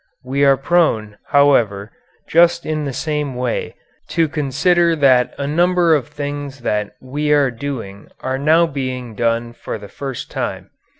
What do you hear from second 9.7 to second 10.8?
the first time.